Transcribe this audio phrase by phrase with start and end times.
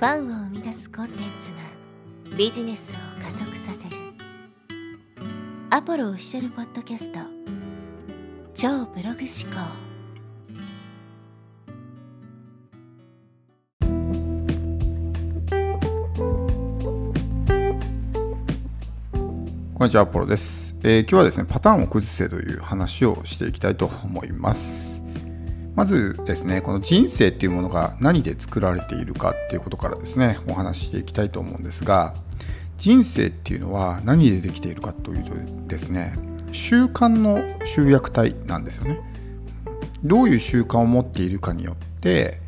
[0.00, 1.58] ファンを生み出すコンテンツが
[2.34, 3.96] ビジネスを加速させる。
[5.68, 7.18] アポロオフィシャルポッドキャスト。
[8.54, 9.60] 超ブログ思考。
[19.74, 24.89] こんにちは、アポロです、えー今日はですね、パターンを崩せという話をしていきたいと思います。
[25.80, 32.12] まずですね、この人生っていうものが何で作られているかっていうことからですね、お話ししていきたいと思うんですが、
[32.76, 35.32] 人生っていうのは何でできているかというと
[35.68, 36.16] ですね、
[36.52, 39.00] 習慣の集約体なんですよね。
[40.04, 42.42] どういう習慣を持っているかによって、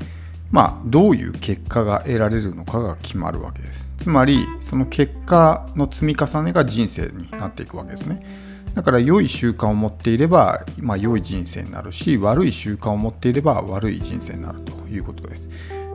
[0.51, 3.89] まあ、どういう結果が得られるのかが決まるわけです。
[3.97, 8.52] つまり、その結果の積み重ねが人生になっていくわけですね。
[8.75, 15.51] だから、良い習慣を持っていれば、まあ、良い人生になるし、悪い習慣を持っていれば悪い人生になるということです。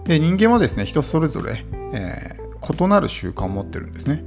[0.06, 4.26] で、人間はですね、人それぞれ、えー異なる習慣を持ってるんですね。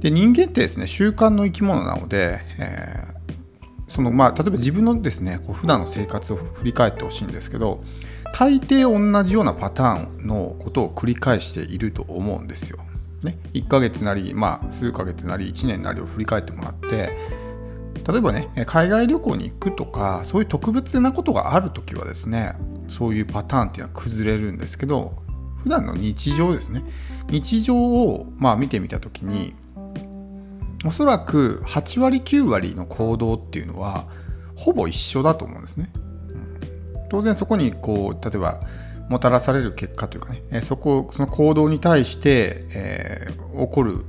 [0.00, 3.20] で、人間ってですね、習慣の生き物なので、えー
[3.88, 7.82] そのまあ、例えば自分のですね、こう普段の生活を振り返ってほしいんですけど、
[8.32, 12.78] 大抵同じようなパターンのことを繰り返していると思うんですよ。
[13.24, 17.10] ね、1ヶ月なり、まあ、数ヶ月なり1年なりを振り返ってもらって、
[18.10, 22.54] 例えばね、海外旅行に行くとか、そういう特別なことがあるときはですね、
[22.88, 25.22] そういうパターンっていうのは崩れるんですけど、
[25.62, 26.82] 普段の日常ですね、
[27.28, 29.54] 日常をまあ見てみたときに、
[30.84, 34.06] おそらく8割9割の行動っていうのは
[34.56, 35.90] ほぼ一緒だと思うんですね。
[35.94, 36.10] うん
[37.10, 38.60] 当然そこにこう例えば
[39.08, 44.04] もたらされる結果というかね、そこその行動に対して、えー起こる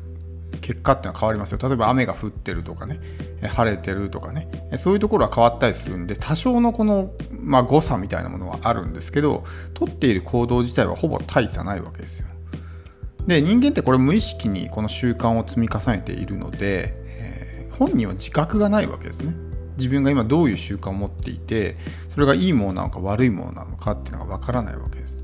[0.62, 1.60] 結果ってのは変わりますよ。
[1.62, 3.00] 例えば雨が降ってるとかね、
[3.48, 12.28] 晴れてるとかね、そういうところは変わったりするんで、多少のこの、まあ、誤差みたいなものはあるんですけど、取っている行動自体はほぼ大差ないわけですよ。
[13.28, 19.34] で人間ってこれ無意識にこの習慣を積み重ねているので、えー本人は自覚がないわけですね
[19.78, 21.78] 自分が今どういう習慣を持っていて
[22.10, 25.24] それがいいものなのか悪いものなのかっていうのがわからないわけです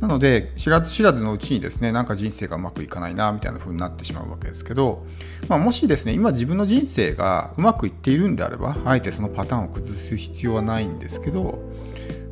[0.00, 5.06] なので知らず知らずのうちにですねなんか人生がうまくいかないなみたいな風になってしまうわけですけど、
[5.48, 11.58] まあ、もしですね今自分の人生がうまくいっているんであればあえてそのパターンを崩す必要はないんですけど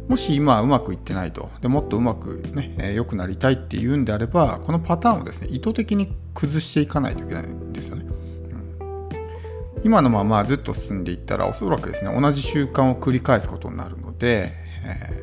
[0.09, 8.05] もし今うまくいってないと、でもっとうまくね、えー良くなりたいっていうんであれば、このパターンをですね、意図的に崩していかないといけないんですよね。
[8.05, 8.23] うん
[9.85, 14.53] 今のままずっと進んでいったら、おそらくですね、同じ習慣を繰り返すことになるので、
[14.85, 15.22] えー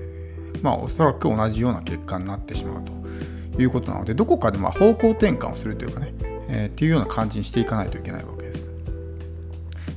[0.62, 6.14] まあ、おそらく同じような結果になってしまうということなので、どこかでま方向転換をするというかね、
[6.48, 8.70] えーっていうような感じにしていかないといけないわけです。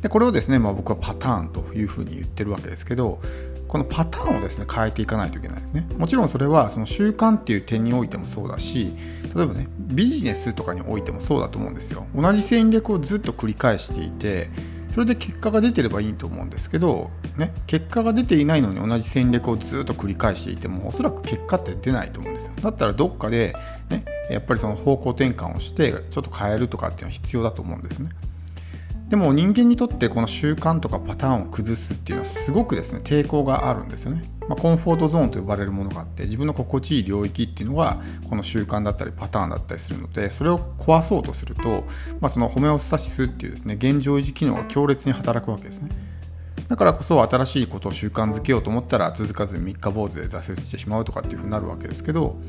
[0.03, 3.21] でこれをですね、まあ、僕はパターンというふうに言ってるわけですけど
[3.69, 8.93] このパターンをですね変えていかないといけないですねもちろんそれはその習慣っていう点においてもそうだし
[9.35, 14.51] 例えばねビジネスとかにおいてもそうだと思うんですよ同じ戦略をずっと繰り返していて
[14.93, 22.53] それで結果が出てればいいと思うんですけど、ね、結果が出ていないのに同じ戦略をずっと繰り返していてもおそらく結果って出ないと思うんですよ。
[22.61, 23.55] だったらどっかで、
[23.89, 28.11] ね、やっぱりその方向転換をしてちょっと変えるとかっていうのは必要だと思うんですね。
[29.13, 34.25] でも人間にとってこの習慣とかパターンを崩すっていうのはすごくですね抵抗があるんですよね。
[34.49, 38.01] まあ、コンフォートゾーンと呼ばれるものがあって自分の心地いい領域っていうのが
[38.31, 41.85] この習慣だったりパターンだったりするのでそれを壊そうとすると、
[42.23, 45.91] まあ、そのホメオスタシスっていうですね現状維持機能が強烈に働くわけですね。
[46.73, 52.41] だからこそ新しいことを習慣づけようと思ったら続かずに三日坊主で挫折してしまうとかっていうふうになるわけですけど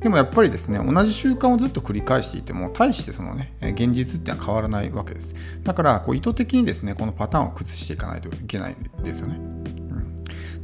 [0.00, 5.34] でもやっぱりですね同じ習慣をずっと繰り返していても大してそのね現実っていうのは変わらないわけです。
[5.62, 9.40] だからこう意図的にですねこのパターンを崩していかないといけないんですよね。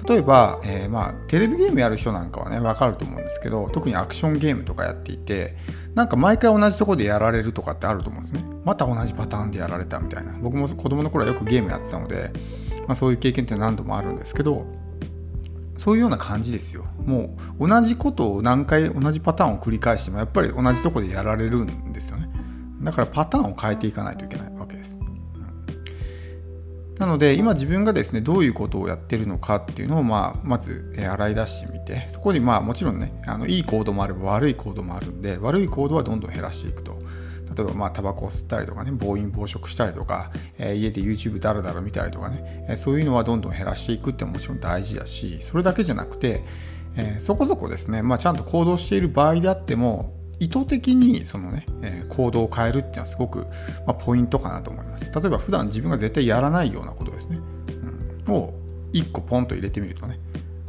[0.06, 5.56] 例えば、えーまあ、テレビゲームやる人なんかはね分かると思うんですけど特にアクションゲームとかやっていて
[5.94, 8.44] なんか毎回同じとこでやられるとかってあると思うんですね。
[8.66, 10.32] また同じパターンでやられたみたいな。
[10.42, 12.32] 僕も子供の頃はよくゲームやってたので、
[12.86, 14.66] まあ、そういう経験って何度もあるんですけど
[15.76, 16.86] そういうような感じですよ。
[17.04, 22.30] もう同じことを何回同じパターンを繰り返してもやっぱり同じとこでやられるんですよね。
[22.80, 24.98] だからパターンを変えていかないといけないわけです。
[24.98, 25.06] うん
[26.98, 36.98] なので今自分がですねどういうことをやってるのかっていうのを、まあ、まず洗い出してみてそこにまあもちろんねあのいい行動もあれば悪い行動もあるんで悪い行動はどんどん減らしていくと。
[37.54, 46.44] 例えばまあタバコを吸ったりとかね暴飲暴食したりとか、えー家で YouTube だらだら見たりとかね、えーそういうのはどんどん減らしていくってもちろん大事だしそれだけじゃなくて、
[46.96, 53.46] えーそこそこですね、まあ、ちゃんと行動している場合であっても意図的にその、ねえー行動を変えるっていうのはすごく、
[53.86, 55.04] まあ、ポイントかなと思います。
[55.04, 57.38] 例えば普段自分が絶対やらないようなことですね。
[58.26, 58.54] うん、を
[58.92, 60.18] 1個ポンと入れてみるとね、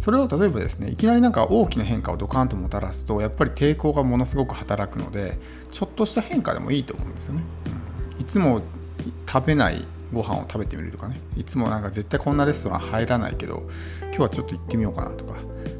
[0.07, 5.37] それを例えばですねいきなりなんか大きな変化をドカンともたらすとやっぱり抵抗がものすごく働くので
[5.73, 7.43] ちょっとした変化でもいいと思うんですよね、
[8.15, 8.61] うん、いつも
[9.29, 11.19] 食べないご飯を食べてみるとかね。
[11.35, 13.67] いつもなんか絶対こんなレストラン入らないけど
[14.03, 15.35] 今日はちょっと行ってみようかなとかっ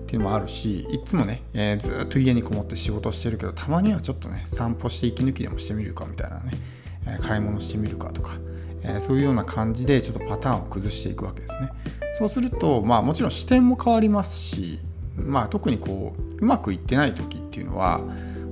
[0.07, 6.51] ていうのもあるしいつもね、えー、ずっと家にこもって仕事してるけどたまにはちょっとね散歩して息抜きでもしてみるかみたいなね、
[7.05, 8.33] えー、買い物してみるかとか、
[8.83, 11.69] えー、そういうような感じでちょっとパターンを崩していくわけですね。
[12.17, 14.79] そうするとまあもちろん視点も変わりますし
[15.17, 18.01] まあ特にこううまくいってない時っていうのは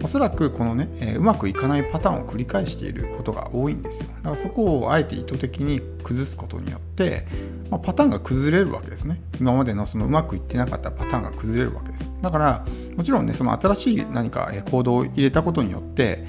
[0.03, 4.09] おそらくこのね、え、うまくいかないパターンを繰り返していることが多いんですよ。
[4.17, 7.25] だからそこをあえて意図的に崩すことによって、
[7.71, 9.19] まあ、パターンが崩れるわけですね。
[9.39, 12.07] 今までのそのうまくいってなかったパターンが崩れるわけです。
[12.21, 12.65] だから
[12.95, 16.25] もちろんねその新しい何か行動を入れたことによって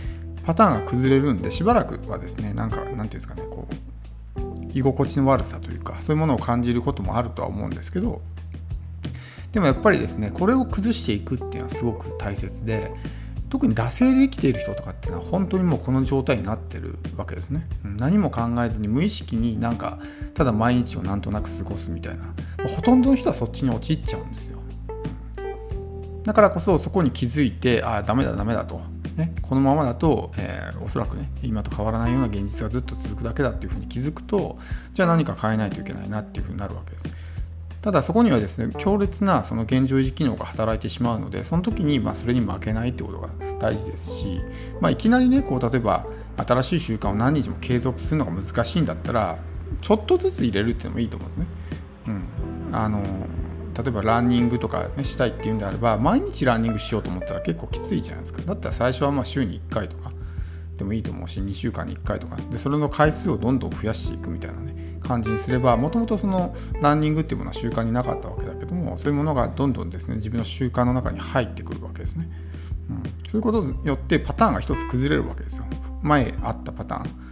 [0.47, 3.75] パターンが崩れるんでしばらくはですねなんかなんていうんですかねこう
[4.77, 8.21] 居心地の悪さというかそういうものを感じることもあるとは思うんですけど
[9.53, 12.93] でもやっぱりですねこれを崩していくっていうのはすごく大切で
[13.49, 17.67] 特に惰性で生きている人とかっていうのは本当にもうこの状態になってるわけですね。
[17.85, 19.99] 何も考えずに無意識になんか
[20.35, 22.25] ただ毎日をなんとなく過ごすみたいな
[22.69, 24.59] ほとんどの人はそっちに陥っちゃうんですよ。
[26.25, 28.81] だからこそそこに気づいてああダメだダメだと、
[29.17, 34.59] ね、このままだと、えー、おそらくね今と変わらないような現実がずっと続くだけだっていうふうに気づくと
[34.93, 37.09] じゃあ何か変えないといけないなっていうふうになるわけです。
[37.81, 43.29] ただそこにはですね強烈なその現状維持機能が働いてしまうのでその時にまそれに負けないってことが
[43.61, 44.41] 大事ですし、
[44.81, 46.05] まあ、いきなりねこう例えば
[46.37, 49.39] 新しい習慣を何日も継続するのが難しいんだったら
[49.81, 51.47] ちょっとずつ入れるっていうのもいいと思うんですね。
[52.09, 52.25] うん、
[52.73, 53.03] あの
[53.77, 58.43] 例えばランニングとか、ね、したいっていうんであれば毎日ランニングしようと思ったら結構きついじゃないですか。
[58.43, 60.11] だったら最初はまあ週に1回とか。
[60.77, 62.37] でもいいと思うし2週間に1回とか。
[62.37, 72.29] でそれの回数をどんどん増やしていくみたいなね感じにすればもともとそのランニングっていうものは習慣になかったわけだけどもそういうものがどんどんですね自分の習慣の中に入ってくるわけですね、
[72.91, 75.65] うん、そういうことによってパターンが一つ崩れるわけですよ。
[76.03, 77.26] 前あったパターン。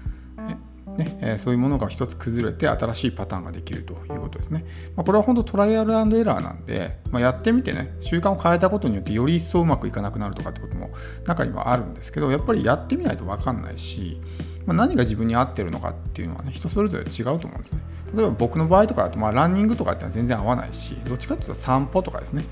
[0.97, 4.65] ねえ、そういうものが一つ崩れて新しいパターンができるということですね。
[4.97, 5.95] まあ、これは本当トライアルエ
[6.25, 10.91] ラーなんで、まあ、やってみてね、習慣を変えたことによってより一層うまくいかなくなるとかってことも
[11.27, 14.21] 中にはあるんですけど、やっぱりやってみないと分かんないし、
[14.67, 17.81] まあ、何が自分に合ってるのかっていうのはね、人それぞれ違うと思うんですね。
[18.15, 22.45] 例えば僕の場合とかだと、まあ、ランニングとかってのは全然合わないし、どっちかっていうと散歩とかですね、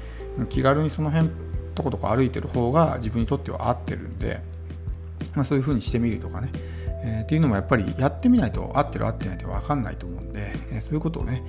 [0.49, 1.31] 気軽にその辺
[1.75, 4.41] とことか歩いてる方が自分にとっては合ってるんで、
[5.35, 6.51] まあ、そういう風にしてみるとかね、
[7.05, 11.43] えー、っていうのもやっぱりやってみないと合ってる合ってないって分かんないと思うんで、えー、そういうことをね、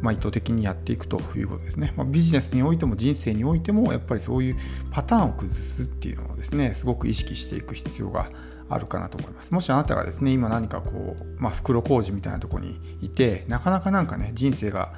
[0.00, 4.56] まあ、意図的にやっていくということですね、まあ、ビジネスにおいても人生においてもやっぱりそういう
[4.90, 8.30] パターンを崩すっていうのをですねすごく意識していく必要が
[8.70, 9.52] あるかなと思います。
[9.52, 14.92] もしあなたがですね、今何かこう、まあ、袋小路みたいなとこにいて、なかなかなんかね、人生が、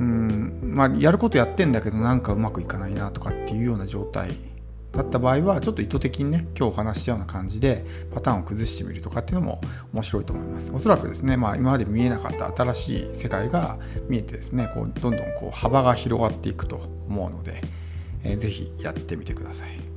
[0.00, 4.32] うん、まあ、やることやってんだけど、なんかうまくいかないなとかっていうような状態
[4.94, 9.60] だった場合は、ちょっと意図的にね、今日お話したような感じで、パターンを崩してみるとかっていうのも
[9.92, 10.70] 面白いと思います。
[10.72, 16.76] おそらくですね、まあ、今まで見えなかった新しい世界が見えてですね、こうどんどんこう幅が広がっていくと
[17.08, 17.60] 思うので、
[18.22, 19.93] えー、ぜひやってみてください。